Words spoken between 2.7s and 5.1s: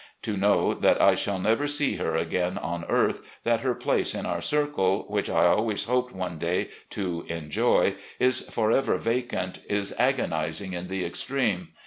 earth, that her place in our circle,